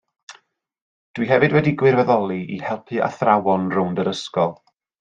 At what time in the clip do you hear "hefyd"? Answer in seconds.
1.31-1.53